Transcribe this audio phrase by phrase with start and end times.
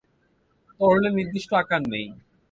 [0.79, 2.07] তরলের নির্দিষ্ট আকার নেই।